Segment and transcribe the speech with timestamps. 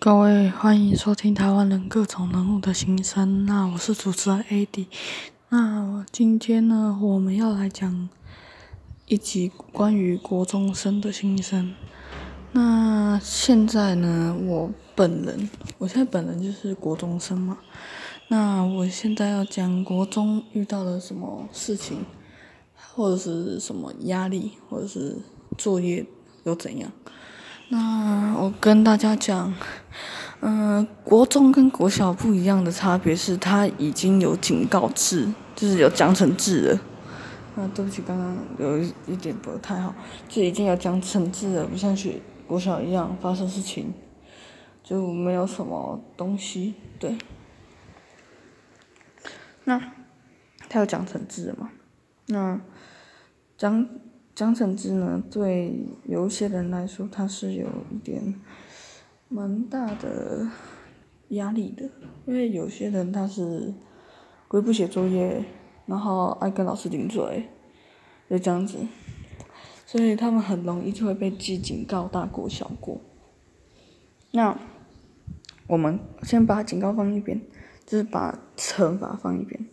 [0.00, 3.44] 各位，欢迎收听台湾人各种人物的心声。
[3.46, 4.86] 那我是主持人 AD。
[5.48, 8.08] 那今天呢，我们要来讲
[9.06, 11.74] 一集关于国中生的心声。
[12.52, 17.58] 那现在呢，我本人，我现在本人就是国中生嘛。
[18.28, 22.04] 那我现在要讲国中遇到了什么事情，
[22.94, 25.16] 或者是什么压力，或者是
[25.58, 26.06] 作业
[26.44, 26.92] 又怎样？
[27.70, 29.54] 那我跟大家讲，
[30.40, 36.80] 嗯，国中跟国小不一样的差别是，它已经有警告制，就是有奖惩制了。
[37.56, 39.94] 那对不起，刚刚有一点不太好，
[40.28, 43.92] 就已经有奖惩制了，不像去国小一样发生事情
[44.82, 46.74] 就没有什么东西。
[46.98, 47.18] 对，
[49.64, 49.78] 那
[50.70, 51.68] 它有奖惩制吗？
[52.28, 52.58] 那
[53.58, 53.86] 奖。
[54.38, 58.36] 奖惩制呢，对有些人来说，他是有一点
[59.28, 60.48] 蛮大的
[61.30, 61.90] 压力的，
[62.24, 63.74] 因为有些人他是
[64.46, 65.44] 鬼不写作业，
[65.86, 67.48] 然后爱跟老师顶嘴，
[68.30, 68.78] 就这样子，
[69.84, 73.00] 所以他们很容易就会被记警告大过小过。
[74.30, 74.56] 那
[75.66, 77.42] 我们先把警告放一边，
[77.84, 79.66] 就是把惩罚放一边，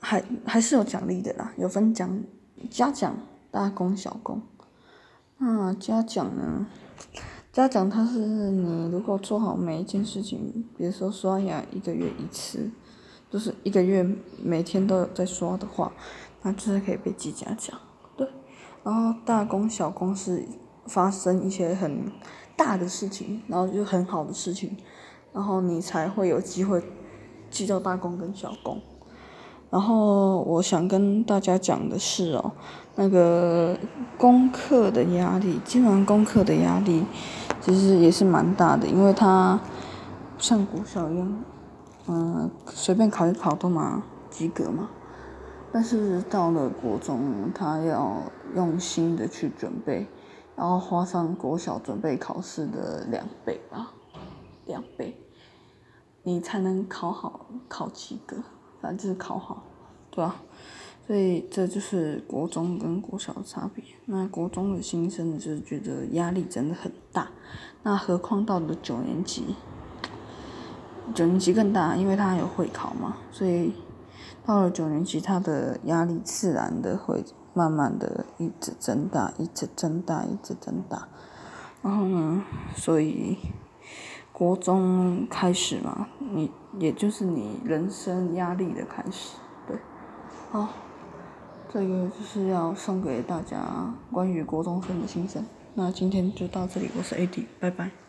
[0.00, 2.20] 还还是有奖励的啦，有分奖
[2.68, 3.16] 嘉奖。
[3.54, 4.42] 大功小功，
[5.38, 6.66] 那嘉奖呢？
[7.52, 8.18] 嘉奖它是
[8.50, 12.68] 你如果做好每一件事情，比如说刷牙一个月一次，
[13.30, 14.04] 就是一个月
[14.42, 15.92] 每天都有在刷的话，
[16.42, 17.78] 那就是可以被记嘉奖。
[18.16, 18.28] 对，
[18.82, 20.44] 然后大功小功是
[20.88, 22.10] 发生一些很
[22.56, 24.76] 大的事情，然后就很好的事情，
[25.32, 26.82] 然后你才会有机会
[27.52, 28.82] 记到大功跟小功。
[29.70, 32.52] 然后我想跟大家讲的是哦，
[32.94, 33.76] 那个
[34.16, 37.04] 功课的压力，基本上功课的压力
[37.60, 39.58] 其实也是蛮大的，因为它
[40.38, 41.44] 像国小一样，
[42.06, 44.88] 嗯，随便考一考都嘛及格嘛。
[45.72, 48.22] 但是到了国中，他要
[48.54, 50.06] 用心的去准备，
[50.54, 53.90] 然后花上国小准备考试的两倍吧，
[54.66, 55.16] 两倍，
[56.22, 58.36] 你才能考好，考及格。
[58.84, 59.62] 反正就是考好，
[60.10, 60.36] 对吧？
[61.06, 63.82] 所以这就是国中跟国小的差别。
[64.04, 67.30] 那国中的新生就是觉得压力真的很大，
[67.82, 69.56] 那何况到了九年级，
[71.14, 73.72] 九年级更大，因为他有会考嘛，所以
[74.44, 77.24] 到了九年级，他的压力自然的会
[77.54, 81.08] 慢慢的一直增大，一直增大，一直增大。
[81.80, 82.44] 然后呢，
[82.76, 83.38] 所以。
[84.34, 86.50] 国中开始嘛，你
[86.80, 89.36] 也就是你人生压力的开始，
[89.68, 89.76] 对，
[90.50, 90.68] 好，
[91.72, 95.46] 这个就是要送给大家关于国中生的心声。
[95.74, 98.03] 那今天就到这里，我是 AD，拜拜。